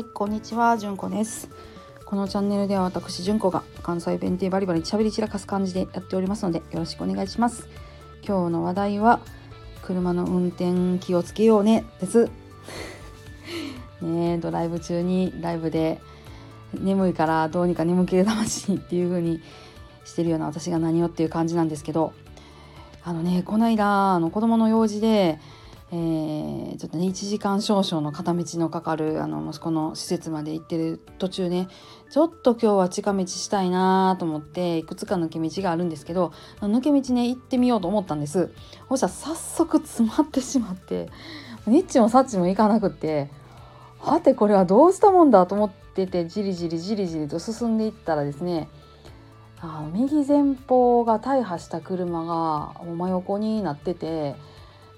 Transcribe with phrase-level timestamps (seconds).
[0.00, 1.50] はいこんにちはじゅんこです。
[2.06, 7.68] このチャンネルでは私じゅんこが関西弁でバリバリ喋り散らかす感じでやっておりますのでよろしくお願いします。
[8.26, 9.20] 今日の話題は
[9.82, 12.30] 車の運転気をつけようねです。
[14.00, 16.00] ねドライブ中にライブで
[16.72, 19.42] 眠いからどうにか眠気で魂っていう風に
[20.06, 22.14] してるような私が何をっていう感じなんですけど。
[23.02, 25.38] あのねこの間あの子供の用事で
[25.92, 31.66] えー、ちょっとね1時間少々の片道のかかるあの息子の施設まで行ってる途中ね
[32.10, 38.52] ちょっと今日は近道したいなと思っていくつか抜け道があるんですけど抜け道ね行ってみようと思ったんです。
[38.88, 41.08] そしたら早速詰まってしまって
[41.66, 43.28] ニッチもサッチも行かなくって
[43.98, 48.68] はてこれはどうしたもんだと思っててじりじりじりじりと進んでいったらですね
[49.60, 54.36] あ右前方が大破した車が真横になってて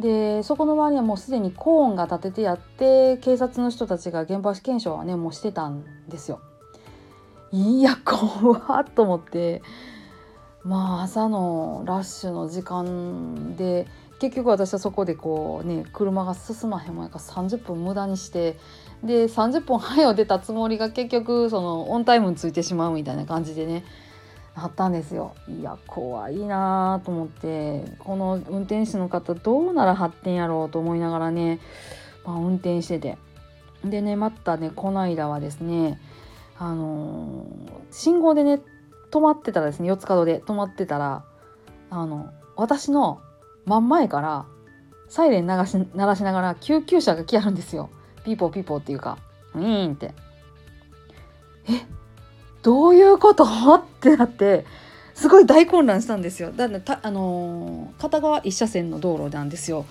[0.00, 6.40] でそこの周りはもうすでにコーンが立ててやって警察の人たちが現場検証はねもうしてたんですよ。
[7.50, 9.62] いや怖っと思って
[10.64, 13.86] まあ朝のラッシュの時間で
[14.20, 18.58] 結局私はそこでこうね車が進まへんもんやから30分無駄にして
[19.02, 23.84] で30分早う出たつもりが結局そのオンタイムについてしまうみたいな感じでね
[24.62, 25.34] あったんですよ。
[25.48, 27.84] いや怖いなと思って。
[27.98, 31.60] この運転手の方どうなら発展やろうと思いながらね、
[32.24, 33.18] まあ、運転してて。
[33.84, 36.00] でねまたねこの間はですね
[36.58, 38.60] あのー、信号でね
[39.12, 40.40] 止まってたらですね四つ角で。
[40.40, 41.24] 止まってたら
[41.90, 43.20] あの私の
[43.64, 44.46] 真ん前から
[45.08, 47.90] サイレン流し鳴らしながら救急車が来やるんですよ。
[48.24, 49.18] ピーポーピーポーっていうか。
[49.54, 50.12] ウィーンって。
[51.68, 51.97] え？
[52.62, 53.44] どういうこと？
[53.44, 54.66] ってなって
[55.14, 56.52] すごい大混乱したんですよ。
[56.52, 59.86] だってあのー、片側一車線の道路なんですよ。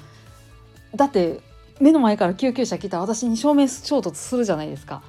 [0.96, 1.42] だって
[1.80, 5.02] 目の前から救急車来た私に正面衝突するじゃないですか。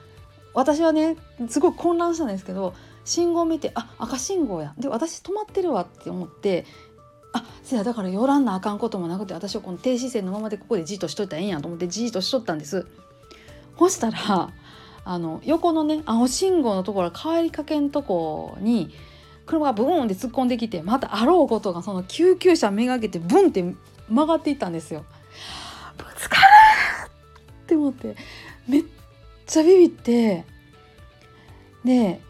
[0.55, 1.17] 私はね
[1.49, 2.75] すごい混乱したんですけど
[3.05, 4.75] 信号見てあ赤信号や。
[4.79, 6.67] で私止まってるわって思って
[7.33, 12.87] あせやだから寄らんなあかんこともなくて私はこの停止線のままでここでじっとしといたらええんやと思ってじっとしとったんです。
[13.79, 14.51] そしたら
[15.11, 18.91] あの横のね青信号のところ帰りかけんとこに
[19.47, 23.65] 車がブーンって突っ込んできてまたあろうことがその救急車めがけてブンって
[24.11, 25.07] 曲がっていったんですよ。
[25.97, 26.43] ぶつかる
[27.09, 27.11] っ
[27.67, 28.17] て思って
[28.69, 28.85] めっ
[29.47, 30.45] ちゃビビって
[31.87, 32.21] で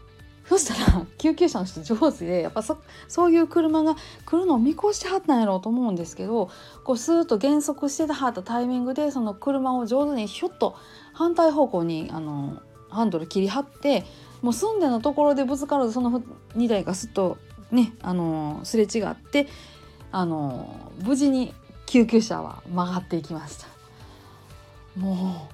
[0.47, 2.77] そしたら救急車の人上手でやっぱそ
[3.09, 6.49] そういう車が来るのを見越してはったんやろうと思うんですけど
[6.85, 10.77] こうスーッと減速してたはったタイミングでその車を上手にひょっと
[11.11, 14.05] 反対方向にあのハンドル切り張って
[14.41, 16.21] もう住んでのところでぶつからずその
[16.55, 17.37] 2台がすっと
[17.71, 19.47] ねあのすれ違って
[20.11, 21.53] あの無事に
[21.85, 23.67] 救急車は曲がっていきました
[24.95, 25.49] も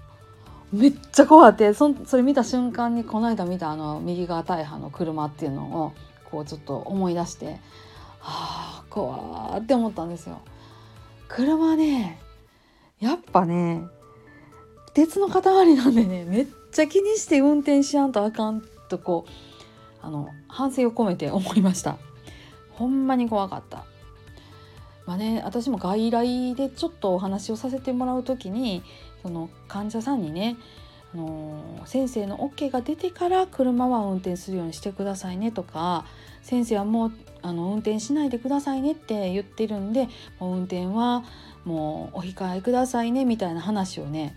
[0.73, 5.94] うめっちゃ怖ってそそれ見た瞬間にこの間見たあの右側大破の車っていうのを
[6.29, 7.59] こうちょっと思い出して
[8.19, 10.41] はあ怖って思ったんですよ。
[11.28, 12.19] 車ね
[13.00, 13.84] やっぱね
[14.94, 21.97] 鉄の塊なんでねめっちゃ気にして運転しやんとあかんとこうあの反省を込めて思いました。
[22.72, 23.86] ほんまに怖かった。
[25.06, 28.84] まあね私も外来でちょっとお話をさせてもらう時に
[29.22, 30.58] その患者さんにね
[31.14, 36.06] あの先生の OK が出てから車は運転するようにしてくださいねとか
[36.41, 40.09] 先生はもうあの運転しないでくださいねって言ってるんで
[40.40, 41.24] もう運転は
[41.64, 44.35] もうお控えくださいねみたいな話をね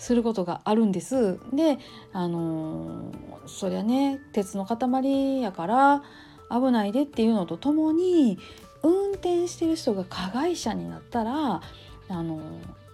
[0.00, 1.38] することがあるんです。
[1.52, 1.78] で
[2.12, 3.12] あの
[3.46, 6.02] そりゃね鉄の塊やから
[6.50, 8.38] 危ないでっていうのとともに
[8.82, 11.60] 運転してる人が加害者になったら
[12.08, 12.40] あの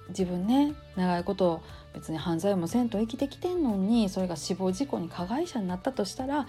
[0.08, 1.62] 自分ね長いこと
[1.94, 6.48] 別に犯罪もせんと生きてきてんのにそれが死亡事故に加害者になったとしたら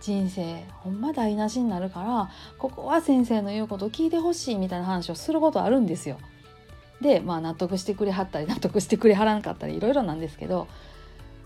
[0.00, 6.18] 人生ほんま台無しになるからここは先生の言うことを聞いてほしいみたいな話をすることあるんですよ。
[7.00, 10.66] で、まあ、納得してくれはったり納得してくれはらんかったりいろいろなんですけど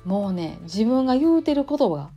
[0.04, 2.10] もうね自分が言うてる言葉が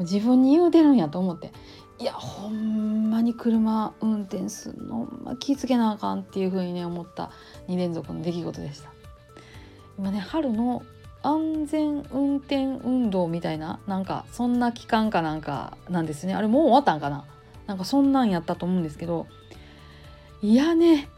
[0.00, 1.52] 自分に言うてるんやと思って
[1.98, 7.30] いやほんまに車運転するの、まあ、気ぃつけなあかんっていうふうにね思った
[7.68, 8.90] 2連続の出来事でした。
[9.98, 10.82] 今ね春の
[11.22, 17.26] 安全運転運動みたいななんかそんな期間かなんかなんですねあれもう終わったんかな
[17.66, 19.26] なんかそんなんやったと思うんですけど
[20.40, 21.08] いやね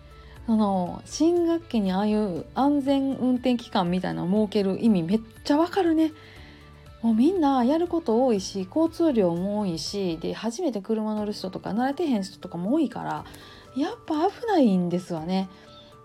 [0.47, 6.13] その新学期にああいう安全運転期間みたいな設ける意味めっちゃわかるね。
[7.03, 13.25] もうみんなやること多いし交通量も多いしで初めて車乗る人とか慣れてへん人とかも多いから
[13.77, 15.49] やっぱ危ないんですわね。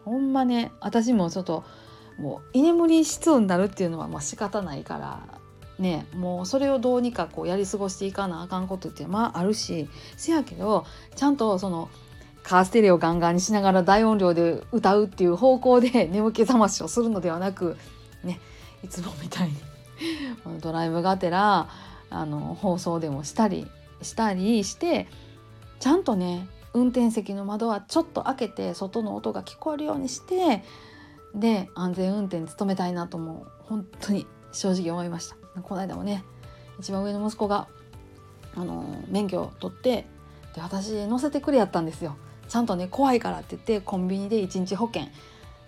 [0.05, 1.63] ほんまね私もちょっと
[2.17, 5.39] もう居眠りしそうになるっていうのはまあ仕方ないから
[5.77, 10.85] ねもうそれをどうにかこうやり過ごしていかなあかんことってまああるしせやけど
[11.15, 11.89] ちゃんとその
[12.47, 17.75] カーステレオガンガンにしながら大音量で歌うっていう方向で眠気覚ましをするのではなく
[18.23, 18.39] ね
[18.85, 19.55] いつもみたいに
[20.61, 21.67] ドライブがてら
[22.09, 23.69] あの放送でもしたり
[24.01, 25.07] したりして
[25.81, 30.63] ちゃんとね運転席の窓はちょっと開けて外の音が聞こえるようにして
[31.35, 35.35] で安全運転に努めたいなとも本当に正直思いました。
[35.63, 36.23] この間もね
[36.79, 37.67] 一番上の息子が
[38.55, 40.05] あの免許を取って
[40.55, 42.15] で私乗せてくれやったんですよ。
[42.47, 45.03] ちゃんとね怖いからって言ってコンビニで1日保険、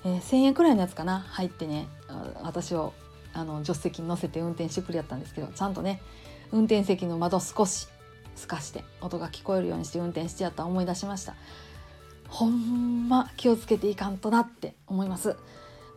[0.06, 1.20] えー、1,000円くらいのやつかな。
[1.20, 1.88] 入ってね
[2.44, 2.94] 私を
[3.34, 6.02] あの助手席に乗せて運転してくれやったんですけどちゃんとね
[6.52, 7.88] 運転席の窓少し
[8.36, 11.36] 透かして音が聞こえるようにして運転してやった思い出しました。
[12.28, 15.36] ほんま気をつけていかんとなって思います。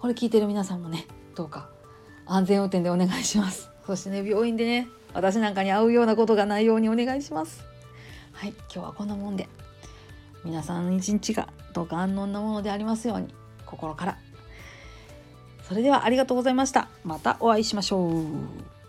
[0.00, 1.69] これ聞いてる皆さんもねどうか
[2.26, 3.70] 安全運転でお願いします。
[3.87, 7.64] そしてね病院でね私なんかに会うようなことがないようにお願いします。
[8.32, 9.49] はい今日はこんなもんで。
[10.44, 13.35] 皆さんの一日がどうか安穏なものでありますように
[13.65, 14.19] 心から。
[15.69, 16.89] それではありがとうございました。
[17.05, 18.81] またお会いしましょう。